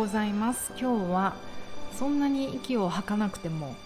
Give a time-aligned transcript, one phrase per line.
[0.00, 0.72] ございます。
[0.80, 1.34] 今日は
[1.92, 3.76] そんなに息を吐かなくても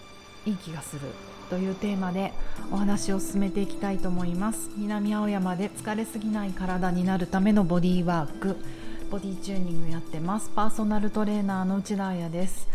[0.45, 1.01] いい気がする
[1.49, 2.31] というテーマで
[2.71, 4.69] お話を進めていきたいと思います。
[4.77, 8.55] 南青山で疲れすぎない体になるためのボディーワーク。
[9.11, 10.49] ボディチューニングやってます。
[10.55, 12.69] パーソナルトレーナーの内田彩です。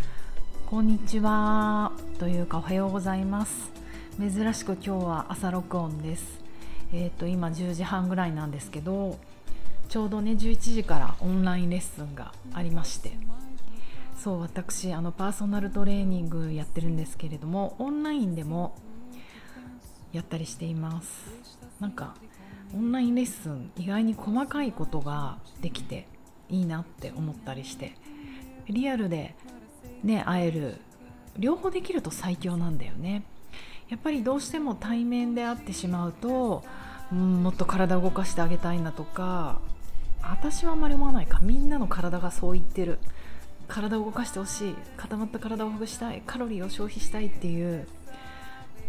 [0.67, 1.93] こんにちは。
[2.19, 3.71] というかおはようございます。
[4.19, 6.39] 珍しく今日は朝録音です。
[6.93, 9.17] えっ、ー、と今10時半ぐらいなんですけど
[9.91, 13.11] ちょうどね11時からオンラインレッスンがありまして。
[14.17, 18.75] そう私あのパーソナルトレーニングやってるんですけれどもオンラインでも
[20.13, 21.09] やったりしています。
[21.81, 22.15] なんか
[22.73, 26.07] オンラインレッスン意外に細かいことができて
[26.49, 27.97] いいなって思ったりして。
[28.69, 29.35] リアルで
[30.05, 30.79] ね会える。
[31.37, 33.23] 両方できると最強なんだよね。
[33.89, 36.63] やっぱりどうしても対面で会ってしまうと、
[37.11, 39.59] うん、もっと体を動かしてあげたいなとか
[40.23, 41.39] 私はあまり思わないか。
[41.41, 42.99] みんなの体がそう言ってる。
[43.67, 44.75] 体を動かしてほしい。
[44.97, 46.21] 固まった体をほぐしたい。
[46.25, 47.87] カロリーを消費したいっていう。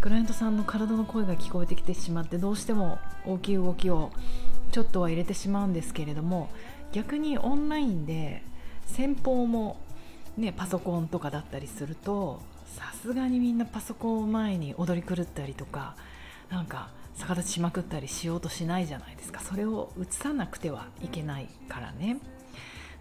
[0.02, 4.10] クライアントさんの体の声が聞こえてきてしまってどうしても大きい動きを
[4.72, 6.50] ちょっとは入れてしまうんですけれども
[6.90, 8.42] 逆にオンラインで
[8.84, 9.78] 先方も、
[10.36, 15.94] ね、パソコンとかだったりするとさすがにみんなパソコンを前に踊り狂ったりとか
[16.50, 19.40] なんか逆立ちしまくったりしようとしないじゃないですか。
[19.40, 22.18] それを映さなくてはいけないからね。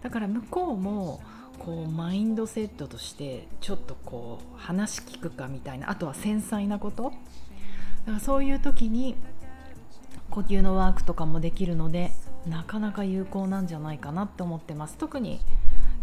[0.02, 1.20] だから向こうも
[1.58, 7.04] こうマインドセットとしてちょっとこう話聞くかみたいなあとは繊細なこと。
[7.04, 7.10] だ
[8.06, 9.14] からそういう時に
[10.30, 12.10] 呼吸のワークとかもできるので
[12.46, 14.96] なかなか有効なんじゃないかなって思ってます。
[14.96, 15.40] 特に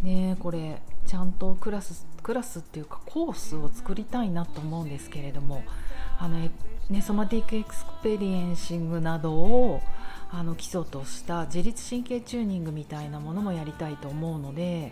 [0.03, 5.63] ねこれちゃんとクラスクラスっていうかコースを作りたいなと思うんですけれども
[6.19, 9.81] あのね、ソマティックエクスペリエンシングなどを
[10.31, 14.91] あの基礎とした自律神経チューニングみたいなものもやりたいと思うので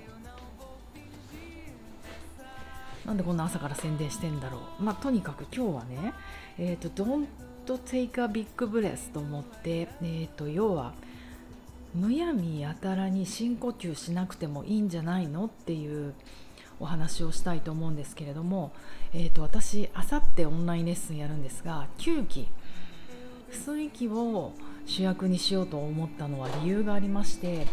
[3.06, 6.14] なんでこんな朝から宣伝してんだろう、まあ、とにかく今日はね、
[6.58, 7.28] えーと、Don't
[7.86, 10.94] take a big breath と思って、えーと要は
[11.96, 15.46] むやみやたらに深呼吸しなくてもいいんじゃないの？
[15.46, 16.14] っていう
[16.80, 18.72] お話をしたいと思うんですけれども、
[19.14, 22.48] えーと、私あさってオンラインレッスンやるんですが吸気
[23.52, 24.54] 吸息を
[24.86, 27.66] 主役にしようと思ったのは理由がありまして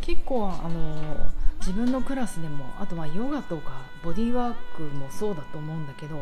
[0.00, 0.96] 結構あの
[1.60, 6.18] 自分のクラスでもあとはヨガとかボディーワークもそうだと思うんだけど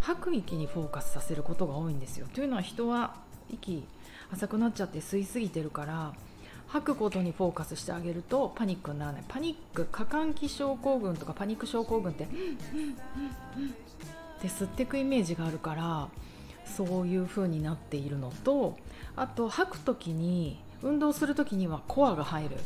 [0.00, 2.26] 吐く息にフォーカスさせることが多いんですよ。
[2.34, 3.14] というのは人は
[3.50, 3.84] 息
[4.32, 6.12] 浅くなっちゃって吸いすぎてるから
[6.72, 9.24] 吐くことにフォーカスしてあげるとパニックにならない。
[9.28, 12.26] パニック過換気症候群とかパニック症候群って
[14.42, 16.08] で吸っていくイメージがあるから
[16.64, 18.78] そういう風になっているのと
[19.16, 22.56] あと吐く時に運動する時にはコアが入る、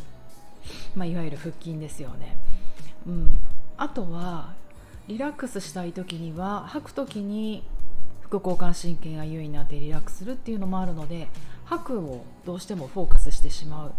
[0.95, 2.37] まあ、いわゆる腹筋ですよね、
[3.07, 3.31] うん、
[3.77, 4.55] あとは
[5.09, 7.65] リラックスしたい時には吐く時に
[8.27, 11.29] 副交感神経が優位になってリラックスするっていうのもあるので
[11.65, 13.93] 白をどうしてもフォーカスしてしまう、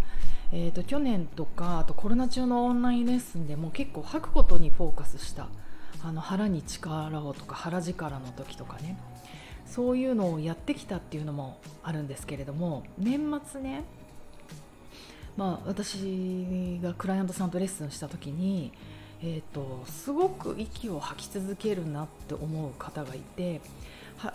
[0.51, 5.47] えーと、去年とかあとコロナ中のオンラインレッスンでも結構吐くことにフォーカスした。
[6.03, 8.97] あの腹に力をとか腹力の時とかね。
[9.65, 13.83] そういうのをやってきたっていうのもあるんですけれども年末ね
[15.35, 18.71] まあ、私がクライアントさんとレッスンした時に、
[19.21, 23.61] えーとすごく息を吐き続けるなって思う方がいて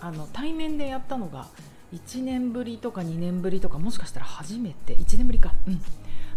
[0.00, 1.48] あの対面でやったのが
[1.93, 5.81] 1年ぶりとか2年ぶりとかもしかしたら初めて1年ぶりか、うん、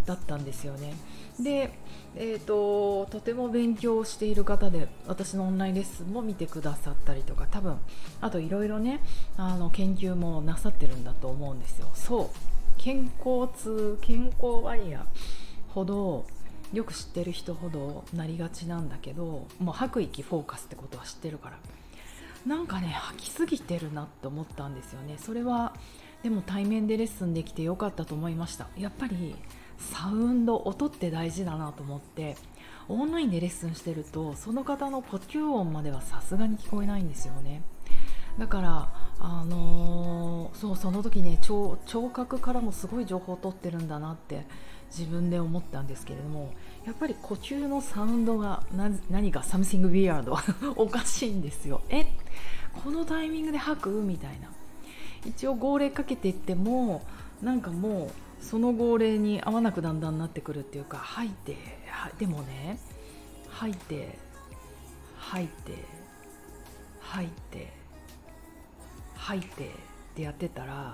[0.06, 0.96] だったんですよね。
[1.40, 1.78] で、
[2.16, 7.78] えーと、とても勉強している方で私のオンラインレッスンも見てくださったりとか多分
[8.22, 9.02] あといろいろね
[9.38, 11.90] あの研究もなさってるんだと思うんですよ。
[11.94, 12.38] そう
[12.78, 16.26] 健康痛健康ワイヤーほど
[16.74, 21.58] よく知ってる人ほどなりがちなんだけどもう吐く息フォーカスってことは知ってるから
[22.46, 25.16] なんかね吐きすぎてるなって思ったんですよね。
[25.18, 25.74] それは
[26.24, 28.68] でも対面でレッスンできてよかったと思いました。
[28.78, 29.36] やっぱり
[29.78, 32.38] サウンド音って大事だなと思って
[32.88, 37.62] オンラインでレッスンしてるとその方の呼吸音まではさすがに聞こえないんですよね。
[38.40, 41.78] だからあのー、そうその時ね聴
[42.14, 44.46] 覚からもすごい情報を取ってるんだなって
[44.90, 46.54] 自分で思ったんですけれども
[46.86, 48.64] やっぱり呼吸のサウンドが
[49.10, 50.32] 何か something weird
[50.76, 51.82] おかしいんですよ。
[51.90, 52.06] え
[52.84, 53.90] このタイミングで吐く？
[53.90, 54.50] みたいな。
[55.26, 57.02] 一応号令かけていっても
[57.42, 61.58] なんかもうその号令に合わなくだんだんなってくるっていうか吐いて
[62.20, 62.78] でもね
[63.50, 64.20] 吐いて
[65.18, 65.74] 吐いて
[67.00, 67.74] 吐いて
[69.16, 69.70] 吐いてっ
[70.16, 70.94] てやってたら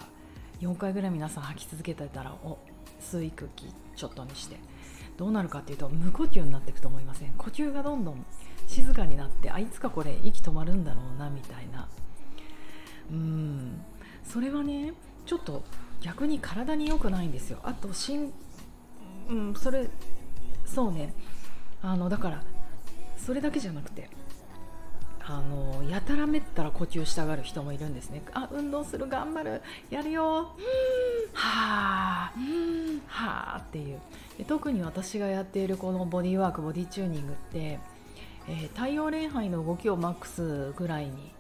[0.62, 2.58] 4回ぐらい皆さん吐き続けてたらお
[3.02, 3.46] 吸う息
[3.96, 4.58] ちょっとにして
[5.18, 8.26] どうなるかっていうと無呼吸になっていくと思いません呼吸がどんどん
[8.68, 11.88] 静かになってあいつかこれ息止まるんだろうなみたいな
[13.12, 13.82] うん
[14.24, 14.94] それはね
[15.26, 15.64] ちょっと
[16.00, 18.32] 逆に体に良くないんですよあとしん、
[19.30, 19.90] うん、それ
[20.66, 21.14] そうね
[21.82, 22.44] あのだから
[23.18, 24.10] それだけじゃなくて
[25.32, 28.22] あのやたらめったら呼吸したがる人もいるんですね。
[28.34, 29.62] あ運動する頑張る。
[29.90, 30.24] やるよ。
[30.24, 30.52] は
[31.34, 32.34] あ。
[33.08, 33.64] はあ。
[33.66, 34.02] っていう。
[34.46, 37.80] 特に私がやっているこのボディーワークボディチューニングって、
[38.50, 41.32] えー、太陽礼拝の動きをマックスぐらいに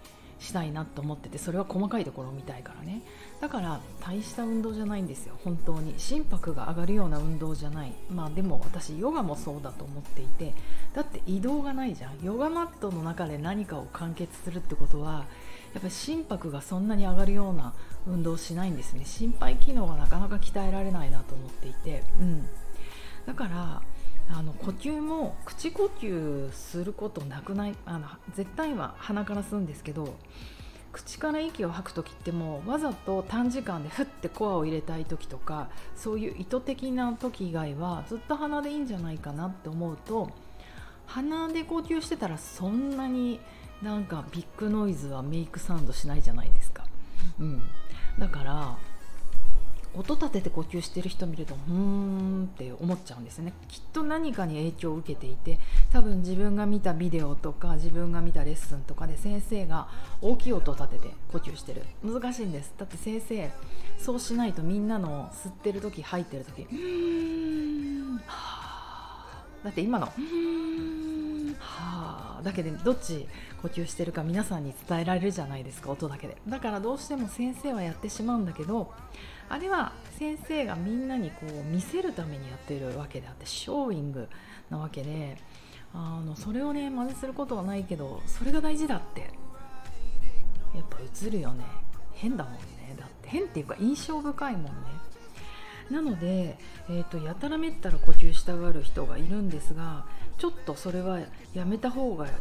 [0.41, 3.01] したいなと思っててそれは細かいところを見たいからね。
[3.39, 5.35] だから大した運動じゃないんですよ。
[5.43, 5.93] 本当に。
[5.97, 7.93] 心拍が上がるような運動じゃない。
[8.09, 10.53] まあでも私ヨガもそうだと思っていて。
[10.93, 12.19] だって移動がないじゃん。
[12.23, 15.25] ヨガマットの中で何かを完結するってことは
[15.73, 17.73] やっぱり心拍がそんなに上がるような
[18.07, 19.05] 運動しないんですね。
[19.05, 22.47] 心肺機能がなかなか鍛えられないなと思っていて、うん、
[23.25, 23.81] だから
[24.29, 30.15] あの呼吸も口呼吸することなくないあの絶対は鼻から吸うんですけど
[30.91, 40.29] 口から息を吐く時ってもうわざと短時間でふってコアを入れたい時とかそういう意図的な時以外はずっと鼻でいいんじゃないかなって思うと
[41.07, 43.39] 鼻で呼吸してたらそんなに
[43.81, 46.85] なんかビッグノイズはメイクサウンドしないじゃないですか。
[47.39, 47.61] うん、
[48.19, 48.77] だから
[49.95, 53.53] 音立てて呼吸してる人見るとうーんって思っちゃうんですね。
[53.67, 55.59] きっと何かに影響を受けていて
[55.91, 59.87] 多分自分が見たビデオとか自分が見たレッスンとかで先生が
[60.21, 61.83] 大きい音立てて呼吸してる。
[62.03, 62.73] 難しいんです。
[62.77, 63.51] だって先生
[63.97, 66.65] そうしないとみんなの吸ってる時吐いてる時
[69.63, 70.13] だって今のは
[71.59, 72.00] あ
[72.43, 73.27] だけでどっち
[73.61, 76.37] 呼吸してるか皆さんに伝えられるじゃないですか音だけで。
[76.47, 78.91] だからどうしても先生はやってしまうんだけど
[79.49, 84.27] あれは先生がみんなにこう見せるためにやってるわけであってショーイング
[84.69, 85.37] なわけで
[85.93, 89.29] あのそれをね真似することはないけどそれが大事だって
[90.73, 91.65] やっぱ映るよね。
[92.13, 92.59] 変だもんね。
[92.97, 94.71] だって変っていうか印象深いもんね。
[95.91, 96.57] なので、
[96.89, 100.05] えーと、やたらめったら呼吸したがる人がいるんですが
[100.37, 101.19] ちょっとそれは
[101.53, 102.33] やめた方がいい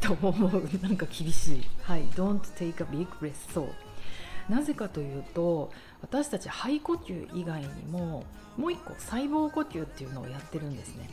[0.00, 0.68] と思う。
[0.82, 1.62] なんか厳しい。
[1.82, 2.04] はい。
[2.14, 4.52] Don't take a big breath そう。
[4.52, 8.24] なぜかというと私たち肺呼吸以外にも
[8.56, 11.08] もう一個細胞呼吸っていうのをやってるんですね。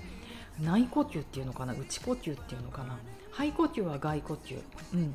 [0.59, 1.73] 内呼吸っていうのかな？
[1.73, 2.97] 内呼吸っていうのかな？
[3.31, 4.59] 肺呼吸は外呼吸、
[4.93, 5.13] うん、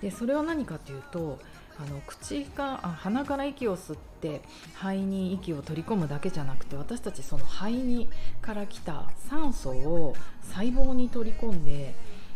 [0.00, 1.38] でそれは何かというと
[1.82, 4.42] あの口があ鼻から息を吸って
[4.74, 8.08] 肺に息を取り込むだけじゃなくて私たちその肺に
[8.42, 11.94] から来た酸素を細胞に取り込んで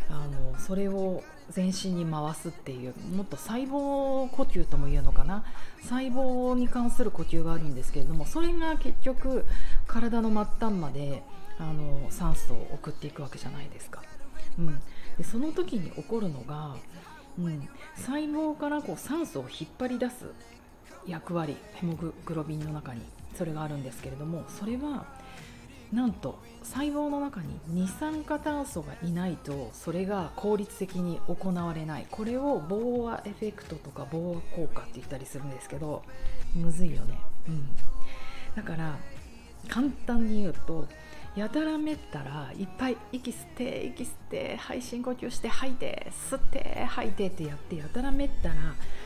[0.08, 5.44] あのそれを全身に回すっていうもっと細胞呼吸とも言うのかな？
[5.82, 9.44] 細胞に関する呼吸があるんですけれどもそれが結局
[9.86, 11.22] 体の末端まで
[11.58, 14.02] あの酸素を送っていくわけじゃないですか。
[14.58, 14.80] うん、
[15.18, 16.76] でその時に起こるのが、
[17.38, 20.26] うん、細胞からこう酸素を引っ張り出す
[21.06, 23.02] 役割ヘモグロビンの中に
[23.36, 25.06] それがあるんですけれどもそれは
[25.92, 32.06] なんと細胞の中に二酸化炭素がいないとそれが効率的に行われない。
[32.10, 36.02] これをボーアエフェクトとかボーア効果って言ったりするんですけど
[36.54, 37.68] むずいよね、うん、
[38.56, 38.96] だから
[39.68, 40.88] 簡単に言うと
[41.36, 48.54] やたらめったらいっぱい息吸って息吸って肺深呼吸して吐いて吸って吐いてってやってやたらめったら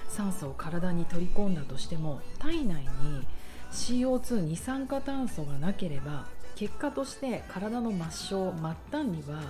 [0.09, 3.27] 酸素を体に取り込んだとしても体内に
[3.73, 7.99] CO2 二酸化炭素がなければ結果として体の末
[8.37, 8.53] 梢
[8.91, 9.41] 末端には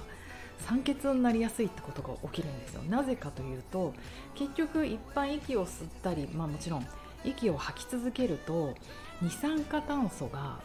[0.61, 2.83] 酸欠になりやすいってことが起きるんですよ。
[2.83, 3.95] なぜかというと
[4.35, 6.87] 結局いっぱい息を吸ったりまあもちろん
[7.25, 8.75] 息を吐き続けると
[9.21, 10.61] 二酸化炭素が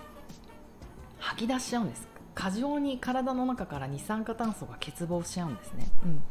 [1.24, 2.14] 吐き出しちゃうんです。
[2.36, 6.24] 過剰に体の中から二酸化炭素が欠乏しちゃうんですね、うん、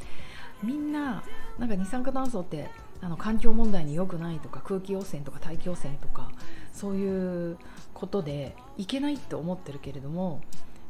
[0.69, 1.23] みんな
[1.59, 2.71] なんか二酸化炭素って
[3.01, 6.31] あの環境問題に良くないとか空気汚染とか大気汚染とか
[6.73, 7.59] そういう
[7.95, 10.41] ことでいけないって思ってるけれども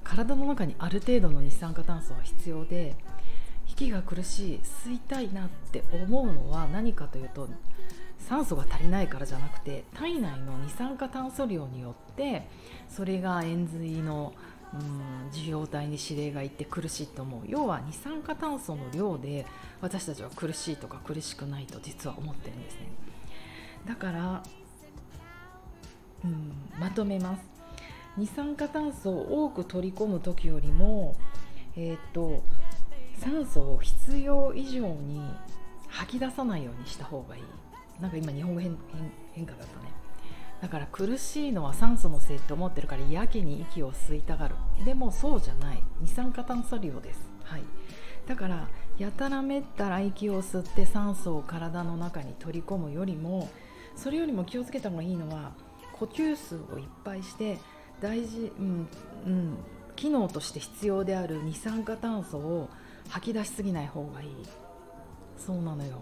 [0.04, 2.96] 体の中にある程度の二酸化炭素は必要で
[3.68, 7.48] 息が苦しい吸いたいなって思うのは何かというと
[8.22, 12.48] 酸素が足りないからじゃなくて体内の二酸化炭素量によって
[12.88, 14.32] それが円髄の
[14.72, 17.40] うん受容体に指令がいって苦しいと思う。
[17.46, 19.44] 要は二酸化炭素の量で
[19.82, 22.86] 私たちは苦しいとか苦しくないと実は思ってるんですね。
[23.86, 24.42] だから
[26.24, 27.42] うんまとめます。
[28.16, 31.16] 二酸化炭素を多く取り込む時よりも、
[31.76, 32.42] えーと、
[33.18, 35.22] 酸素を必要以上に
[35.88, 37.42] 吐き出さないようにした方がいい。
[38.00, 38.76] なんか今日本語変
[39.32, 39.92] 変化だったね。
[40.60, 44.54] だから苦しいのは酸素のせいって思ってるからやけに息を吸いたがる。
[44.84, 45.82] でもそうじゃない。
[46.00, 47.62] 二酸化炭素量です、はい、
[48.26, 48.68] だから
[48.98, 53.48] やたらめったら息を吸って酸素を体の中に取り込むよりも
[53.96, 55.52] それよりも気をつけた方がいいのは
[55.92, 57.58] 呼吸数をいっぱいして
[58.00, 58.88] 大事、うん
[59.26, 59.56] うん、
[59.94, 62.68] 機能として必要である二酸化炭素を
[63.08, 64.28] 吐き出しすぎない方がいい。
[65.36, 65.98] そうなのよ。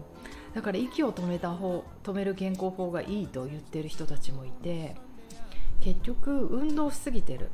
[0.54, 4.96] だから息を止めた方止める健康法がいいと言ってる人たちもいて
[5.80, 7.50] 結局運動しすぎてる。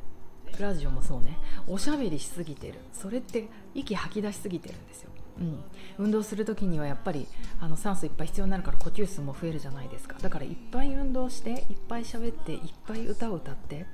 [0.59, 1.37] ラジオもそうね。
[1.67, 2.79] おしゃべりしすぎてる。
[2.93, 5.63] それって息吐き出しすぎてるんですよ、うん、
[6.05, 7.27] 運動する時にはやっぱり
[7.59, 10.15] あの酸素いっぱい必要になるから呼吸数も増えるじゃないですか。
[10.21, 13.85] だからいっぱい運動していっぱい喋っていっぱい歌を歌って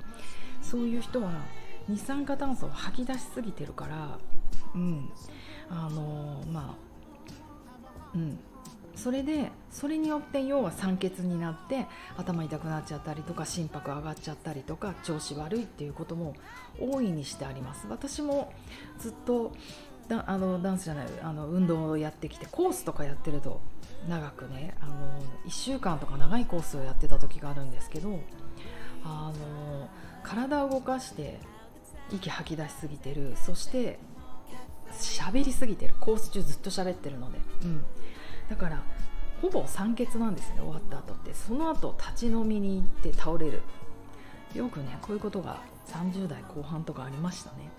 [0.61, 1.31] そういう人は
[1.89, 4.19] 二酸化炭素を吐き出しすぎてるから
[4.75, 5.09] うん。
[5.69, 8.39] あのー、まあうん。
[8.95, 16.35] それでそれによって要は酸欠になって頭痛くなっちゃったりとか心拍上がっちゃったりとか調子悪いっていうことも
[16.79, 17.87] 大いにしてあります。
[17.89, 18.53] 私も
[18.99, 19.51] ずっと
[20.07, 23.61] だあのダンスじゃないあの運動をやってきてコースとかやってると
[24.09, 28.19] 長くねあの1週間とか長いコースをやってた時があるんですけど
[29.03, 29.89] あの
[30.23, 31.39] 体を動かして
[32.11, 33.99] 息吐き出しすぎてるそして
[34.91, 37.85] 喋りすぎてるコース中ずっと喋ってるので、うん、
[38.49, 38.83] だから
[39.41, 41.33] ほぼ酸欠なんですね終わった後って。
[41.33, 43.61] その後立ち飲みに行って倒れる。
[44.55, 47.69] よくねこういうことが30代後半とかありましたね。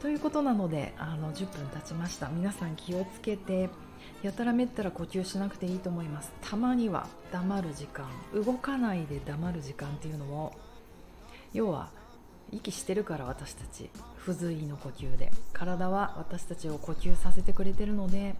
[0.00, 2.28] ということなのであの10分経ちました。
[2.28, 3.70] 皆さん気をつけて
[4.22, 6.32] やたらめったら呼吸しなくていいと思います。
[6.42, 8.06] たまには黙る時間。
[8.34, 10.52] 動かないで黙る時間っていうのも
[11.52, 11.88] 要は
[12.52, 13.90] 息してるから私たち。
[14.16, 15.32] 不随意の呼吸で。
[15.52, 18.36] 体は私たちを呼吸させてくれてるので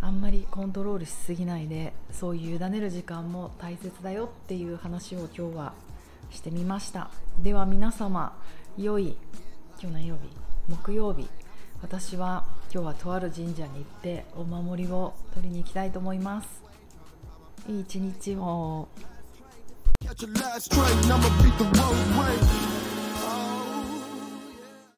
[0.00, 5.72] あんまりコントロールしすぎないでそういう委ねる時間も大切だよっていう話を今日は
[6.30, 7.10] してみました。
[7.42, 8.36] では皆様
[8.76, 9.16] 良い
[9.80, 10.28] 今日何曜日？
[10.68, 11.28] 木曜日。
[11.82, 16.48] 私は今日はとある神社に行ってお守りを取りに行きたいと思います。
[17.68, 18.88] いい一日を。